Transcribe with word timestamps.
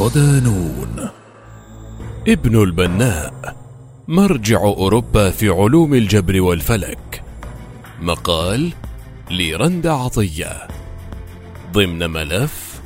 صدانون. 0.00 1.08
ابن 2.28 2.62
البناء 2.62 3.56
مرجع 4.08 4.60
أوروبا 4.60 5.30
في 5.30 5.48
علوم 5.48 5.94
الجبر 5.94 6.40
والفلك. 6.40 7.22
مقال 8.00 8.72
لرند 9.30 9.86
عطية. 9.86 10.68
ضمن 11.72 12.10
ملف 12.10 12.80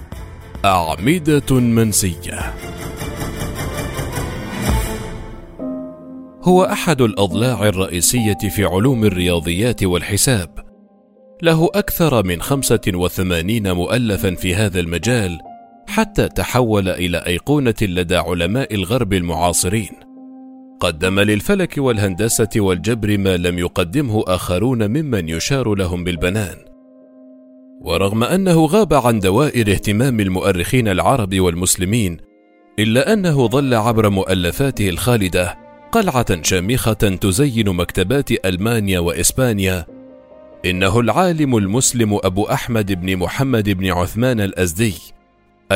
أعمدة 0.65 1.55
منسية. 1.55 2.55
هو 6.43 6.65
أحد 6.65 7.01
الأضلاع 7.01 7.69
الرئيسية 7.69 8.49
في 8.57 8.65
علوم 8.65 9.05
الرياضيات 9.05 9.85
والحساب. 9.85 10.65
له 11.43 11.69
أكثر 11.75 12.27
من 12.27 12.43
خمسة 12.43 12.81
وثمانين 12.95 13.73
مؤلفا 13.73 14.35
في 14.35 14.55
هذا 14.55 14.81
المجال 14.81 15.39
حتى 15.87 16.29
تحول 16.29 16.89
إلى 16.89 17.19
أيقونة 17.27 17.75
لدى 17.83 18.17
علماء 18.17 18.75
الغرب 18.75 19.13
المعاصرين. 19.13 19.91
قدم 20.81 21.21
للفلك 21.21 21.75
والهندسة 21.79 22.49
والجبر 22.57 23.19
ما 23.19 23.37
لم 23.37 23.59
يقدمه 23.59 24.25
آخرون 24.27 24.89
ممن 24.89 25.29
يشار 25.29 25.75
لهم 25.75 26.05
بالبنان. 26.05 26.57
ورغم 27.81 28.25
أنه 28.25 28.67
غاب 28.67 28.95
عن 28.95 29.19
دوائر 29.19 29.73
اهتمام 29.73 30.21
المؤرخين 30.21 30.89
العرب 30.89 31.41
والمسلمين 31.41 32.17
إلا 32.79 33.13
أنه 33.13 33.49
ظل 33.49 33.75
عبر 33.75 34.11
مؤلفاته 34.11 34.89
الخالدة 34.89 35.59
قلعة 35.93 36.43
شامخة 36.43 36.93
تزين 36.93 37.69
مكتبات 37.69 38.47
ألمانيا 38.47 38.99
وإسبانيا. 38.99 39.87
إنه 40.65 41.01
العالم 41.01 41.57
المسلم 41.57 42.19
أبو 42.25 42.45
أحمد 42.45 42.93
بن 42.93 43.17
محمد 43.17 43.71
بن 43.71 43.87
عثمان 43.91 44.41
الأزدي. 44.41 44.95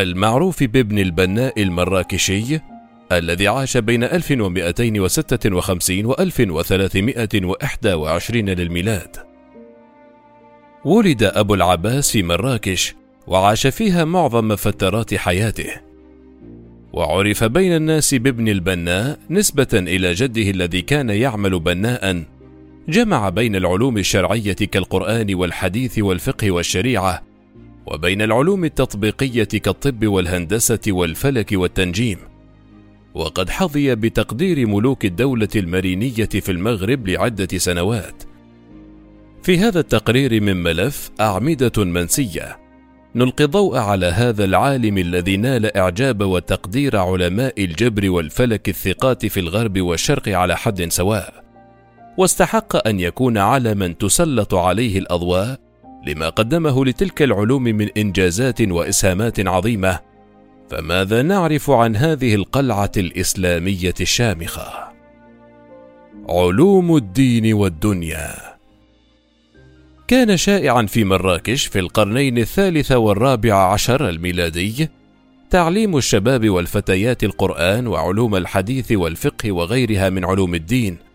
المعروف 0.03 0.65
بابن 0.65 0.99
البناء 0.99 1.63
المراكشي 1.63 2.61
الذي 3.13 3.49
عاش 3.49 3.77
بين 3.77 4.05
1256 4.05 6.07
و 6.07 6.15
1321 6.19 8.49
للميلاد. 8.49 9.17
ولد 10.85 11.23
أبو 11.23 11.55
العباس 11.55 12.11
في 12.11 12.23
مراكش 12.23 12.95
وعاش 13.27 13.67
فيها 13.67 14.05
معظم 14.05 14.57
فترات 14.57 15.15
حياته. 15.15 15.71
وعرف 16.93 17.45
بين 17.45 17.77
الناس 17.77 18.15
بابن 18.15 18.49
البناء 18.49 19.19
نسبة 19.31 19.69
إلى 19.73 20.13
جده 20.13 20.51
الذي 20.51 20.83
كان 20.83 21.11
يعمل 21.11 21.61
بناء 21.61 22.25
جمع 22.89 23.29
بين 23.29 23.57
العلوم 23.57 23.99
الشرعية 23.99 24.53
كالقرآن 24.53 25.35
والحديث 25.35 25.99
والفقه 25.99 26.51
والشريعة 26.51 27.28
وبين 27.93 28.23
العلوم 28.23 28.65
التطبيقية 28.65 29.45
كالطب 29.45 30.07
والهندسة 30.07 30.81
والفلك 30.89 31.49
والتنجيم. 31.53 32.19
وقد 33.15 33.51
حظي 33.51 33.95
بتقدير 33.95 34.67
ملوك 34.67 35.05
الدولة 35.05 35.49
المرينية 35.57 36.29
في 36.29 36.53
المغرب 36.53 37.09
لعدة 37.09 37.59
سنوات. 37.59 38.23
في 39.43 39.59
هذا 39.59 39.81
التقرير 39.81 40.41
من 40.41 40.63
ملف 40.63 41.11
أعمدة 41.21 41.85
منسية 41.85 42.59
نلقي 43.15 43.45
الضوء 43.45 43.79
على 43.79 44.07
هذا 44.07 44.45
العالم 44.45 44.99
الذي 44.99 45.37
نال 45.37 45.77
إعجاب 45.77 46.23
وتقدير 46.23 46.97
علماء 46.97 47.65
الجبر 47.65 48.11
والفلك 48.11 48.69
الثقات 48.69 49.27
في 49.27 49.41
الغرب 49.41 49.81
والشرق 49.81 50.29
على 50.29 50.57
حد 50.57 50.89
سواء. 50.89 51.45
واستحق 52.19 52.89
أن 52.89 53.01
يكون 53.01 53.39
علما 53.39 53.89
تسلط 53.89 54.55
عليه 54.55 54.99
الأضواء 54.99 55.68
لما 56.09 56.29
قدمه 56.29 56.85
لتلك 56.85 57.23
العلوم 57.23 57.63
من 57.63 57.89
إنجازات 57.97 58.61
وإسهامات 58.61 59.47
عظيمة 59.47 60.01
فماذا 60.71 61.23
نعرف 61.23 61.71
عن 61.71 61.97
هذه 61.97 62.35
القلعة 62.35 62.93
الإسلامية 62.97 63.95
الشامخة؟ 64.01 64.89
علوم 66.29 66.97
الدين 66.97 67.53
والدنيا. 67.53 68.35
كان 70.09 70.37
شائعا 70.37 70.83
في 70.83 71.05
مراكش 71.05 71.67
في 71.67 71.79
القرنين 71.79 72.39
الثالث 72.39 72.93
والرابع 72.93 73.73
عشر 73.73 74.09
الميلادي 74.09 74.89
تعليم 75.51 75.97
الشباب 75.97 76.51
والفتيات 76.51 77.25
القرآن 77.25 77.87
وعلوم 77.87 78.37
الحديث 78.37 78.93
والفقه 78.93 79.53
وغيرها 79.53 80.11
من 80.11 80.25
علوم 80.25 80.55
الدين 80.55 81.08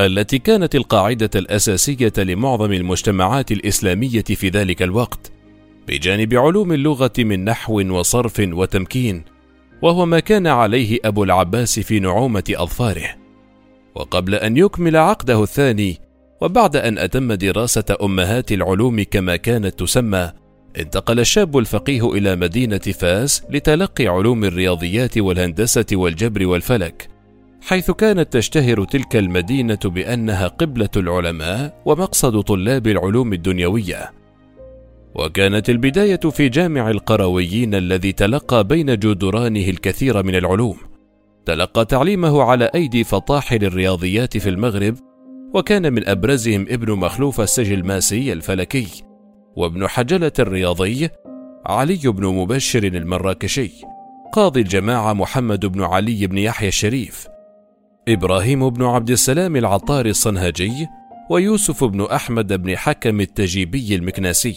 التي 0.00 0.38
كانت 0.38 0.74
القاعدة 0.74 1.30
الأساسية 1.34 2.12
لمعظم 2.18 2.72
المجتمعات 2.72 3.52
الإسلامية 3.52 4.22
في 4.22 4.48
ذلك 4.48 4.82
الوقت 4.82 5.32
بجانب 5.88 6.34
علوم 6.34 6.72
اللغة 6.72 7.12
من 7.18 7.44
نحو 7.44 7.80
وصرف 7.80 8.40
وتمكين 8.40 9.24
وهو 9.82 10.06
ما 10.06 10.20
كان 10.20 10.46
عليه 10.46 10.98
أبو 11.04 11.24
العباس 11.24 11.80
في 11.80 12.00
نعومة 12.00 12.44
أظفاره. 12.50 13.08
وقبل 13.94 14.34
أن 14.34 14.56
يكمل 14.56 14.96
عقده 14.96 15.42
الثاني 15.42 15.98
وبعد 16.40 16.76
أن 16.76 16.98
أتم 16.98 17.32
دراسة 17.32 17.96
أمهات 18.02 18.52
العلوم 18.52 19.02
كما 19.02 19.36
كانت 19.36 19.78
تسمى 19.78 20.32
انتقل 20.78 21.20
الشاب 21.20 21.58
الفقيه 21.58 22.12
إلى 22.12 22.36
مدينة 22.36 22.78
فاس 22.78 23.42
لتلقي 23.50 24.06
علوم 24.06 24.44
الرياضيات 24.44 25.18
والهندسة 25.18 25.86
والجبر 25.92 26.46
والفلك. 26.46 27.15
حيث 27.66 27.90
كانت 27.90 28.32
تشتهر 28.32 28.84
تلك 28.84 29.16
المدينة 29.16 29.78
بأنها 29.84 30.48
قبلة 30.48 30.88
العلماء 30.96 31.82
ومقصد 31.84 32.40
طلاب 32.40 32.86
العلوم 32.86 33.32
الدنيوية. 33.32 34.12
وكانت 35.14 35.70
البداية 35.70 36.16
في 36.16 36.48
جامع 36.48 36.90
القرويين 36.90 37.74
الذي 37.74 38.12
تلقى 38.12 38.64
بين 38.64 38.86
جدرانه 38.98 39.68
الكثير 39.68 40.22
من 40.22 40.34
العلوم. 40.34 40.76
تلقى 41.46 41.84
تعليمه 41.84 42.42
على 42.42 42.70
أيدي 42.74 43.04
فطاحل 43.04 43.64
الرياضيات 43.64 44.36
في 44.36 44.48
المغرب 44.48 44.96
وكان 45.54 45.92
من 45.92 46.08
أبرزهم 46.08 46.66
ابن 46.70 46.92
مخلوف 46.92 47.40
السجلماسي 47.40 48.32
الفلكي 48.32 48.86
وابن 49.56 49.88
حجلة 49.88 50.32
الرياضي 50.38 51.08
علي 51.66 52.00
بن 52.04 52.26
مبشر 52.26 52.84
المراكشي 52.84 53.70
قاضي 54.32 54.60
الجماعة 54.60 55.12
محمد 55.12 55.66
بن 55.66 55.82
علي 55.82 56.26
بن 56.26 56.38
يحيى 56.38 56.68
الشريف. 56.68 57.35
إبراهيم 58.08 58.70
بن 58.70 58.84
عبد 58.84 59.10
السلام 59.10 59.56
العطار 59.56 60.06
الصنهاجي 60.06 60.86
ويوسف 61.30 61.84
بن 61.84 62.04
أحمد 62.04 62.62
بن 62.62 62.76
حكم 62.76 63.20
التجيبي 63.20 63.94
المكناسي. 63.94 64.56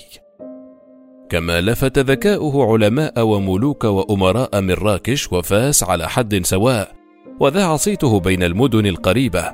كما 1.30 1.62
لفت 1.62 2.00
ذكاؤه 2.00 2.72
علماء 2.74 3.22
وملوك 3.22 3.84
وأمراء 3.84 4.62
من 4.62 4.74
راكش 4.74 5.34
وفاس 5.34 5.84
على 5.84 6.10
حد 6.10 6.46
سواء 6.46 6.92
وذاع 7.40 7.76
صيته 7.76 8.20
بين 8.20 8.44
المدن 8.44 8.86
القريبة 8.86 9.52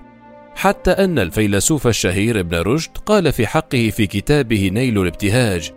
حتى 0.55 0.91
أن 0.91 1.19
الفيلسوف 1.19 1.87
الشهير 1.87 2.39
ابن 2.39 2.57
رشد 2.57 2.97
قال 3.05 3.31
في 3.31 3.47
حقه 3.47 3.89
في 3.89 4.07
كتابه 4.07 4.69
نيل 4.73 5.01
الابتهاج 5.01 5.71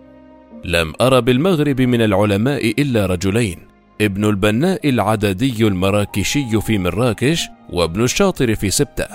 لم 0.65 0.93
أر 1.01 1.21
بالمغرب 1.21 1.81
من 1.81 2.03
العلماء 2.03 2.83
إلا 2.83 3.07
رجلين 3.07 3.68
ابن 4.01 4.25
البناء 4.25 4.89
العددي 4.89 5.67
المراكشي 5.67 6.61
في 6.61 6.79
مراكش 6.79 7.49
وابن 7.71 8.05
الشاطر 8.05 8.55
في 8.55 8.71
سبتة. 8.71 9.07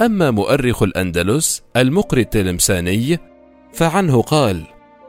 أما 0.00 0.30
مؤرخ 0.30 0.82
الأندلس 0.82 1.62
المقري 1.76 2.20
التلمساني 2.20 3.18
فعنه 3.72 4.22
قال 4.22 4.62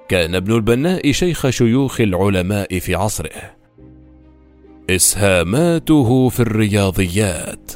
كان 0.10 0.36
ابن 0.36 0.56
البناء 0.56 1.12
شيخ 1.12 1.50
شيوخ 1.50 2.02
العلماء 2.02 2.80
في 2.80 2.96
عصره. 2.96 3.56
إسهاماته 4.90 6.30
في 6.30 6.40
الرياضيات. 6.40 7.72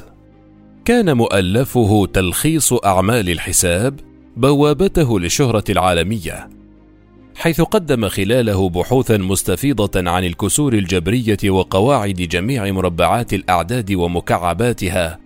كان 0.85 1.17
مؤلفه 1.17 2.05
تلخيص 2.05 2.73
أعمال 2.73 3.29
الحساب 3.29 3.99
بوابته 4.37 5.19
للشهرة 5.19 5.63
العالمية. 5.69 6.49
حيث 7.35 7.61
قدم 7.61 8.07
خلاله 8.07 8.69
بحوثا 8.69 9.17
مستفيضة 9.17 10.09
عن 10.11 10.23
الكسور 10.23 10.73
الجبرية 10.73 11.37
وقواعد 11.49 12.15
جميع 12.15 12.71
مربعات 12.71 13.33
الأعداد 13.33 13.93
ومكعباتها. 13.93 15.19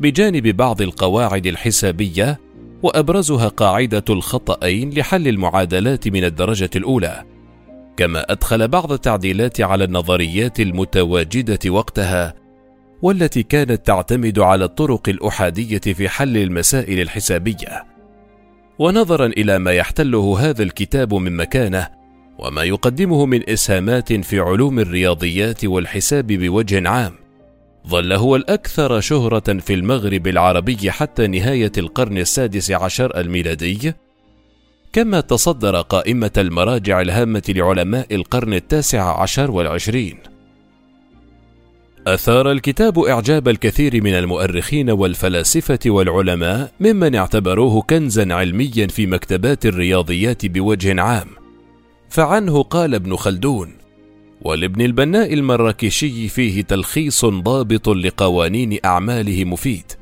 بجانب 0.00 0.56
بعض 0.56 0.82
القواعد 0.82 1.46
الحسابية 1.46 2.40
وأبرزها 2.82 3.48
قاعدة 3.48 4.04
الخطأين 4.10 4.90
لحل 4.90 5.28
المعادلات 5.28 6.08
من 6.08 6.24
الدرجة 6.24 6.70
الأولى. 6.76 7.24
كما 7.96 8.32
أدخل 8.32 8.68
بعض 8.68 8.92
التعديلات 8.92 9.60
على 9.60 9.84
النظريات 9.84 10.60
المتواجدة 10.60 11.70
وقتها 11.70 12.34
والتي 13.02 13.42
كانت 13.42 13.86
تعتمد 13.86 14.38
على 14.38 14.64
الطرق 14.64 15.08
الأحادية 15.08 15.78
في 15.78 16.08
حل 16.08 16.36
المسائل 16.36 17.00
الحسابية. 17.00 17.95
ونظرا 18.78 19.26
إلى 19.26 19.58
ما 19.58 19.72
يحتله 19.72 20.36
هذا 20.40 20.62
الكتاب 20.62 21.14
من 21.14 21.36
مكانة 21.36 21.88
وما 22.38 22.62
يقدمه 22.62 23.26
من 23.26 23.50
إسهامات 23.50 24.12
في 24.12 24.40
علوم 24.40 24.78
الرياضيات 24.78 25.64
والحساب 25.64 26.26
بوجه 26.26 26.88
عام. 26.88 27.12
ظل 27.88 28.12
هو 28.12 28.36
الأكثر 28.36 29.00
شهرة 29.00 29.58
في 29.58 29.74
المغرب 29.74 30.26
العربي 30.26 30.90
حتى 30.90 31.26
نهاية 31.26 31.72
القرن 31.78 32.18
السادس 32.18 32.70
عشر 32.70 33.20
الميلادي 33.20 33.94
كما 34.92 35.20
تصدر 35.20 35.80
قائمة 35.80 36.30
المراجع 36.38 37.00
الهامة 37.00 37.42
لعلماء 37.48 38.14
القرن 38.14 38.54
التاسع 38.54 39.22
عشر 39.22 39.50
والعشرين. 39.50 40.35
أثار 42.06 42.50
الكتاب 42.50 42.98
إعجاب 42.98 43.48
الكثير 43.48 44.04
من 44.04 44.12
المؤرخين 44.14 44.90
والفلاسفة 44.90 45.78
والعلماء 45.86 46.72
ممن 46.80 47.14
اعتبروه 47.14 47.82
كنزا 47.82 48.34
علميا 48.34 48.86
في 48.86 49.06
مكتبات 49.06 49.66
الرياضيات 49.66 50.46
بوجه 50.46 51.02
عام. 51.02 51.28
فعنه 52.08 52.62
قال 52.62 52.94
ابن 52.94 53.16
خلدون 53.16 53.72
ولابن 54.42 54.80
البناء 54.80 55.34
المراكشي 55.34 56.28
فيه 56.28 56.62
تلخيص 56.62 57.24
ضابط 57.24 57.88
لقوانين 57.88 58.78
أعماله 58.84 59.44
مفيد. 59.44 59.92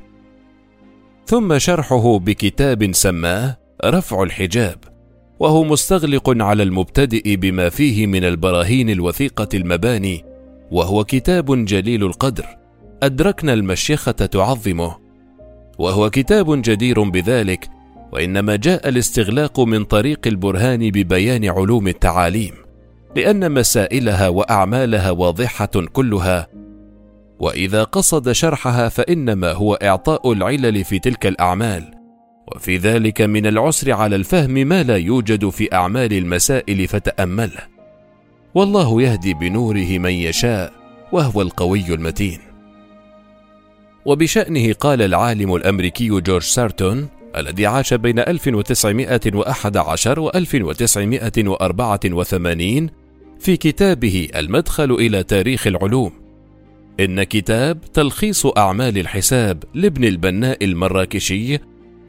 ثم 1.25 1.57
شرحه 1.57 2.19
بكتاب 2.19 2.93
سماه 2.93 3.57
رفع 3.85 4.23
الحجاب 4.23 4.77
وهو 5.39 5.63
مستغلق 5.63 6.43
على 6.43 6.63
المبتدئ 6.63 7.35
بما 7.35 7.69
فيه 7.69 8.07
من 8.07 8.23
البراهين 8.23 8.89
الوثيقة 8.89 9.49
المباني 9.53 10.34
وهو 10.71 11.03
كتاب 11.03 11.65
جليل 11.65 12.03
القدر 12.03 12.45
أدركنا 13.03 13.53
المشيخة 13.53 14.11
تعظمه. 14.11 14.95
وهو 15.77 16.09
كتاب 16.09 16.61
جدير 16.61 17.03
بذلك 17.03 17.69
وإنما 18.13 18.55
جاء 18.55 18.89
الاستغلاق 18.89 19.59
من 19.59 19.83
طريق 19.83 20.27
البرهان 20.27 20.89
ببيان 20.91 21.45
علوم 21.45 21.87
التعاليم 21.87 22.53
لأن 23.15 23.51
مسائلها 23.51 24.27
وأعمالها 24.27 25.11
واضحة 25.11 25.71
كلها. 25.93 26.47
وإذا 27.39 27.83
قصد 27.83 28.31
شرحها 28.31 28.89
فإنما 28.89 29.51
هو 29.51 29.73
إعطاء 29.73 30.31
العلل 30.31 30.83
في 30.83 30.99
تلك 30.99 31.25
الأعمال. 31.25 31.91
وفي 32.55 32.77
ذلك 32.77 33.21
من 33.21 33.47
العسر 33.47 33.91
على 33.91 34.15
الفهم 34.15 34.51
ما 34.51 34.83
لا 34.83 34.97
يوجد 34.97 35.49
في 35.49 35.73
أعمال 35.73 36.13
المسائل 36.13 36.87
فتأمله. 36.87 37.74
والله 38.55 39.01
يهدي 39.01 39.33
بنوره 39.33 39.97
من 39.97 40.11
يشاء 40.11 40.73
وهو 41.11 41.41
القوي 41.41 41.93
المتين. 41.93 42.39
وبشأنه 44.05 44.73
قال 44.73 45.01
العالم 45.01 45.55
الأمريكي 45.55 46.07
جورج 46.07 46.43
سارتون 46.43 47.07
الذي 47.37 47.65
عاش 47.65 47.93
بين 47.93 48.19
1911 48.19 50.19
و 50.19 50.29
1984 50.29 52.89
في 53.39 53.57
كتابه 53.57 54.27
المدخل 54.35 54.91
إلى 54.91 55.23
تاريخ 55.23 55.67
العلوم. 55.67 56.11
إن 56.99 57.23
كتاب 57.23 57.81
تلخيص 57.93 58.45
أعمال 58.45 58.97
الحساب 58.97 59.63
لابن 59.73 60.05
البناء 60.05 60.65
المراكشي 60.65 61.59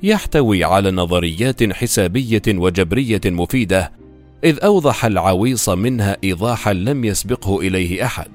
يحتوي 0.02 0.64
على 0.64 0.90
نظريات 0.90 1.72
حسابية 1.72 2.42
وجبرية 2.48 3.20
مفيدة 3.26 3.95
إذ 4.44 4.64
أوضح 4.64 5.04
العويص 5.04 5.68
منها 5.68 6.16
إيضاحا 6.24 6.72
لم 6.72 7.04
يسبقه 7.04 7.60
إليه 7.60 8.04
أحد. 8.04 8.30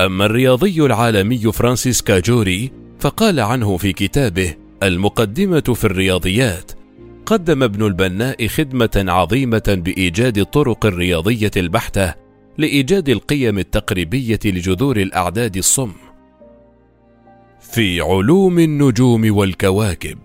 أما 0.00 0.26
الرياضي 0.26 0.82
العالمي 0.82 1.52
فرانسيس 1.52 2.02
كاجوري 2.02 2.72
فقال 3.00 3.40
عنه 3.40 3.76
في 3.76 3.92
كتابه 3.92 4.54
المقدمة 4.82 5.60
في 5.60 5.84
الرياضيات: 5.84 6.72
قدم 7.26 7.62
ابن 7.62 7.86
البناء 7.86 8.46
خدمة 8.46 9.04
عظيمة 9.08 9.62
بإيجاد 9.84 10.38
الطرق 10.38 10.86
الرياضية 10.86 11.50
البحتة 11.56 12.14
لإيجاد 12.58 13.08
القيم 13.08 13.58
التقريبية 13.58 14.40
لجذور 14.44 14.96
الأعداد 14.96 15.56
الصم. 15.56 15.92
في 17.60 18.00
علوم 18.00 18.58
النجوم 18.58 19.36
والكواكب 19.36 20.18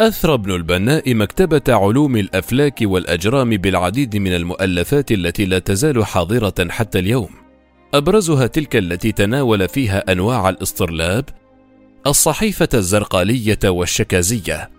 أثرى 0.00 0.34
ابن 0.34 0.50
البناء 0.50 1.14
مكتبة 1.14 1.62
علوم 1.68 2.16
الأفلاك 2.16 2.78
والأجرام 2.82 3.50
بالعديد 3.50 4.16
من 4.16 4.34
المؤلفات 4.34 5.12
التي 5.12 5.44
لا 5.44 5.58
تزال 5.58 6.06
حاضرة 6.06 6.68
حتى 6.68 6.98
اليوم. 6.98 7.28
أبرزها 7.94 8.46
تلك 8.46 8.76
التي 8.76 9.12
تناول 9.12 9.68
فيها 9.68 10.12
أنواع 10.12 10.48
الإسطرلاب 10.48 11.24
الصحيفة 12.06 12.68
الزرقالية 12.74 13.58
والشكازية. 13.64 14.70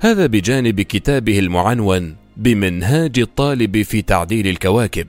هذا 0.00 0.26
بجانب 0.26 0.80
كتابه 0.80 1.38
المعنون 1.38 2.16
بمنهاج 2.36 3.18
الطالب 3.18 3.82
في 3.82 4.02
تعديل 4.02 4.46
الكواكب. 4.46 5.06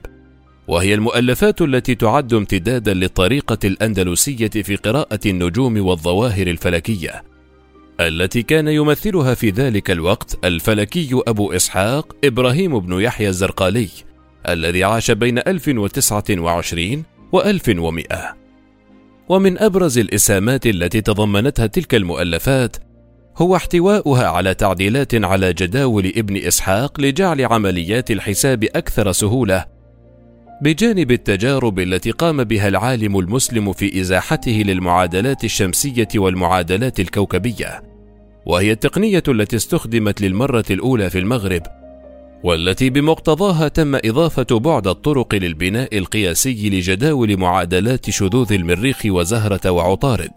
وهي 0.68 0.94
المؤلفات 0.94 1.62
التي 1.62 1.94
تعد 1.94 2.34
امتدادا 2.34 2.94
للطريقة 2.94 3.58
الأندلسية 3.64 4.48
في 4.48 4.76
قراءة 4.76 5.20
النجوم 5.26 5.86
والظواهر 5.86 6.46
الفلكية. 6.46 7.31
التي 8.08 8.42
كان 8.42 8.68
يمثلها 8.68 9.34
في 9.34 9.50
ذلك 9.50 9.90
الوقت 9.90 10.38
الفلكي 10.44 11.22
أبو 11.26 11.52
إسحاق 11.52 12.16
إبراهيم 12.24 12.78
بن 12.78 13.00
يحيى 13.00 13.28
الزرقالي 13.28 13.88
الذي 14.48 14.84
عاش 14.84 15.10
بين 15.10 15.38
1029 15.38 17.04
و 17.32 17.40
1100 17.40 18.06
ومن 19.28 19.58
أبرز 19.58 19.98
الإسهامات 19.98 20.66
التي 20.66 21.00
تضمنتها 21.00 21.66
تلك 21.66 21.94
المؤلفات 21.94 22.76
هو 23.36 23.56
احتواؤها 23.56 24.26
على 24.26 24.54
تعديلات 24.54 25.14
على 25.14 25.52
جداول 25.52 26.12
ابن 26.16 26.36
إسحاق 26.36 27.00
لجعل 27.00 27.44
عمليات 27.44 28.10
الحساب 28.10 28.64
أكثر 28.64 29.12
سهولة 29.12 29.64
بجانب 30.62 31.10
التجارب 31.10 31.78
التي 31.78 32.10
قام 32.10 32.44
بها 32.44 32.68
العالم 32.68 33.18
المسلم 33.18 33.72
في 33.72 34.00
إزاحته 34.00 34.62
للمعادلات 34.66 35.44
الشمسية 35.44 36.08
والمعادلات 36.16 37.00
الكوكبية. 37.00 37.91
وهي 38.46 38.72
التقنية 38.72 39.22
التي 39.28 39.56
استخدمت 39.56 40.20
للمرة 40.20 40.64
الأولى 40.70 41.10
في 41.10 41.18
المغرب 41.18 41.62
والتي 42.44 42.90
بمقتضاها 42.90 43.68
تم 43.68 43.94
إضافة 43.94 44.58
بعد 44.58 44.86
الطرق 44.86 45.34
للبناء 45.34 45.98
القياسي 45.98 46.70
لجداول 46.70 47.36
معادلات 47.36 48.10
شذوذ 48.10 48.52
المريخ 48.52 49.02
وزهرة 49.06 49.70
وعطارد 49.70 50.30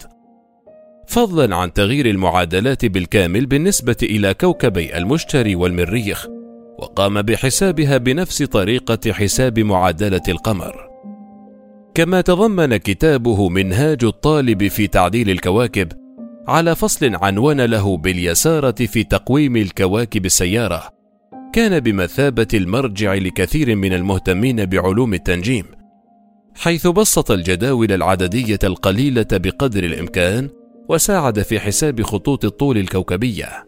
فضلا 1.07 1.55
عن 1.55 1.73
تغيير 1.73 2.05
المعادلات 2.05 2.85
بالكامل 2.85 3.45
بالنسبة 3.45 3.97
إلى 4.03 4.33
كوكبي 4.33 4.97
المشتري 4.97 5.55
والمريخ 5.55 6.27
وقام 6.79 7.21
بحسابها 7.21 7.97
بنفس 7.97 8.43
طريقة 8.43 9.13
حساب 9.13 9.59
معادلة 9.59 10.21
القمر. 10.29 10.89
كما 11.93 12.21
تضمن 12.21 12.77
كتابه 12.77 13.49
منهاج 13.49 14.03
الطالب 14.03 14.67
في 14.67 14.87
تعديل 14.87 15.29
الكواكب 15.29 15.91
على 16.47 16.75
فصل 16.75 17.15
عنون 17.15 17.61
له 17.61 17.97
باليسارة 17.97 18.85
في 18.85 19.03
تقويم 19.03 19.55
الكواكب 19.57 20.25
السيارة. 20.25 20.89
كان 21.53 21.79
بمثابة 21.79 22.47
المرجع 22.53 23.13
لكثير 23.13 23.75
من 23.75 23.93
المهتمين 23.93 24.65
بعلوم 24.65 25.13
التنجيم، 25.13 25.65
حيث 26.55 26.87
بسط 26.87 27.31
الجداول 27.31 27.91
العددية 27.91 28.59
القليلة 28.63 29.27
بقدر 29.31 29.83
الإمكان، 29.83 30.49
وساعد 30.89 31.41
في 31.41 31.59
حساب 31.59 32.01
خطوط 32.01 32.45
الطول 32.45 32.77
الكوكبية. 32.77 33.67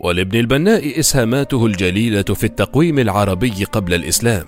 ولابن 0.00 0.38
البناء 0.38 1.00
إسهاماته 1.00 1.66
الجليلة 1.66 2.22
في 2.22 2.44
التقويم 2.44 2.98
العربي 2.98 3.64
قبل 3.64 3.94
الإسلام. 3.94 4.44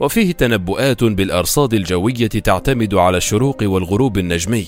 وفيه 0.00 0.32
تنبؤات 0.32 1.04
بالأرصاد 1.04 1.74
الجوية 1.74 2.26
تعتمد 2.26 2.94
على 2.94 3.16
الشروق 3.16 3.62
والغروب 3.62 4.18
النجمي. 4.18 4.66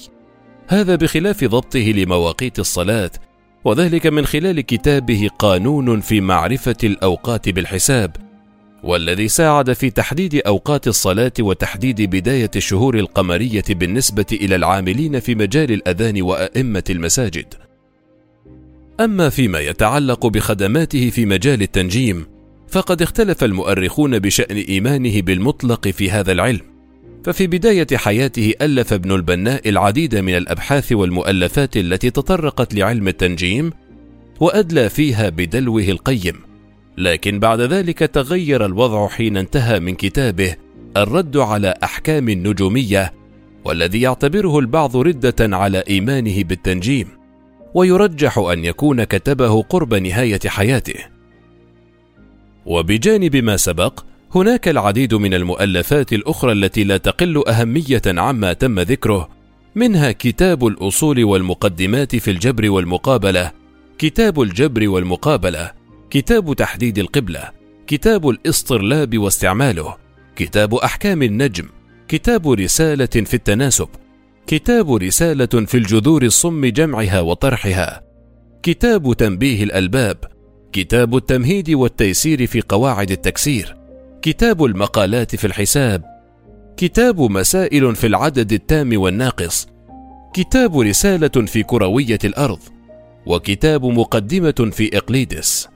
هذا 0.68 0.94
بخلاف 0.94 1.44
ضبطه 1.44 1.78
لمواقيت 1.78 2.59
الصلاة 2.59 3.11
وذلك 3.64 4.06
من 4.06 4.26
خلال 4.26 4.61
كتابه 4.61 5.30
قانون 5.38 6.00
في 6.00 6.21
معرفة 6.21 6.76
الأوقات 6.85 7.49
بالحساب 7.49 8.16
والذي 8.85 9.28
ساعد 9.28 9.73
في 9.73 9.90
تحديد 9.90 10.42
أوقات 10.47 10.88
الصلاة 10.88 11.33
وتحديد 11.40 12.02
بداية 12.02 12.50
الشهور 12.56 12.99
القمرية 12.99 13.64
بالنسبة 13.71 14.26
إلى 14.33 14.56
العاملين 14.56 15.21
في 15.21 15.35
مجال 15.35 15.73
الأذان 15.73 16.23
وأئمة 16.23 16.85
المساجد. 16.90 17.54
أما 19.00 19.28
فيما 19.28 19.61
يتعلق 19.61 20.26
بخدماته 20.26 21.11
في 21.11 21.26
مجال 21.26 21.62
التنجيم 21.62 22.26
فقد 22.68 23.02
اختلف 23.02 23.44
المؤرخون 23.44 24.18
بشأن 24.18 24.56
إيمانه 24.56 25.23
بالمطلق 25.23 25.88
في 25.88 26.11
هذا 26.11 26.33
العلم. 26.33 26.74
ففي 27.25 27.47
بداية 27.47 27.87
حياته 27.95 28.52
ألف 28.62 28.93
ابن 28.93 29.12
البناء 29.12 29.69
العديد 29.69 30.16
من 30.16 30.37
الأبحاث 30.37 30.93
والمؤلفات 30.93 31.76
التي 31.76 32.11
تطرقت 32.11 32.75
لعلم 32.75 33.09
التنجيم 33.09 33.73
وأدلى 34.40 34.88
فيها 34.88 35.28
بدلوه 35.28 35.83
القيم. 35.83 36.35
لكن 36.99 37.38
بعد 37.38 37.61
ذلك 37.61 37.99
تغير 37.99 38.64
الوضع 38.66 39.09
حين 39.09 39.37
انتهى 39.37 39.81
من 39.81 39.95
كتابه 39.95 40.57
الرد 40.97 41.37
على 41.37 41.75
أحكام 41.85 42.28
النجومية 42.28 43.12
والذي 43.64 44.00
يعتبره 44.00 44.59
البعض 44.59 44.97
ردة 44.97 45.57
على 45.57 45.85
إيمانه 45.88 46.45
بالتنجيم 46.45 47.09
ويرجح 47.75 48.38
أن 48.38 48.64
يكون 48.64 49.04
كتبه 49.04 49.62
قرب 49.62 49.95
نهاية 49.95 50.40
حياته. 50.47 50.99
وبجانب 52.66 53.37
ما 53.37 53.57
سبق 53.57 54.00
هناك 54.34 54.68
العديد 54.68 55.14
من 55.14 55.34
المؤلفات 55.34 56.12
الأخرى 56.12 56.52
التي 56.52 56.84
لا 56.84 56.96
تقل 56.96 57.48
أهمية 57.48 58.02
عما 58.06 58.52
تم 58.52 58.80
ذكره 58.80 59.28
منها 59.74 60.12
كتاب 60.12 60.66
الأصول 60.66 61.24
والمقدمات 61.24 62.16
في 62.16 62.30
الجبر 62.30 62.70
والمقابلة 62.70 63.52
كتاب 63.98 64.42
الجبر 64.42 64.88
والمقابلة 64.88 65.70
كتاب 66.10 66.54
تحديد 66.54 66.98
القبلة 66.98 67.50
كتاب 67.86 68.28
الاصطرلاب 68.28 69.18
واستعماله 69.18 69.96
كتاب 70.36 70.74
أحكام 70.74 71.22
النجم 71.22 71.68
كتاب 72.08 72.50
رسالة 72.50 73.06
في 73.06 73.34
التناسب 73.34 73.88
كتاب 74.46 74.94
رسالة 74.94 75.66
في 75.66 75.76
الجذور 75.76 76.22
الصم 76.22 76.66
جمعها 76.66 77.20
وطرحها 77.20 78.02
كتاب 78.62 79.14
تنبيه 79.14 79.64
الألباب 79.64 80.16
كتاب 80.72 81.16
التمهيد 81.16 81.70
والتيسير 81.70 82.46
في 82.46 82.60
قواعد 82.60 83.10
التكسير. 83.10 83.83
كتاب 84.25 84.64
المقالات 84.64 85.37
في 85.37 85.47
الحساب. 85.47 86.04
كتاب 86.76 87.21
مسائل 87.21 87.97
في 87.97 88.07
العدد 88.07 88.52
التام 88.52 89.00
والناقص. 89.00 89.66
كتاب 90.35 90.78
رسالة 90.78 91.28
في 91.28 91.62
كروية 91.62 92.19
الأرض. 92.25 92.59
وكتاب 93.26 93.85
مقدمة 93.85 94.71
في 94.73 94.97
إقليدس. 94.97 95.69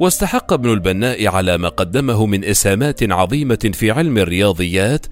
واستحق 0.00 0.52
ابن 0.52 0.72
البناء 0.72 1.26
على 1.26 1.58
ما 1.58 1.68
قدمه 1.68 2.26
من 2.26 2.44
إسهامات 2.44 3.12
عظيمة 3.12 3.70
في 3.74 3.90
علم 3.90 4.18
الرياضيات 4.18 5.06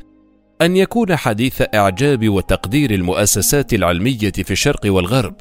أن 0.63 0.77
يكون 0.77 1.17
حديث 1.17 1.63
إعجاب 1.75 2.29
وتقدير 2.29 2.91
المؤسسات 2.91 3.75
العلمية 3.75 4.33
في 4.33 4.51
الشرق 4.51 4.81
والغرب. 4.85 5.35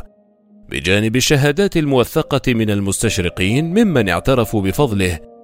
بجانب 0.69 1.15
الشهادات 1.15 1.77
الموثقة 1.77 2.53
من 2.53 2.69
المستشرقين 2.69 3.65
ممن 3.65 4.09
اعترفوا 4.09 4.61
بفضله 4.61 5.34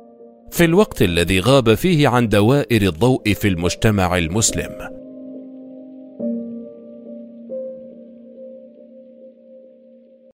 في 0.52 0.66
الوقت 0.66 1.02
الذي 1.02 1.40
غاب 1.40 1.74
فيه 1.74 2.08
عن 2.08 2.30
دوائر 2.30 2.82
الضوء 2.82 3.34
في 3.34 3.48
المجتمع 3.48 4.18
المسلم. 4.18 5.01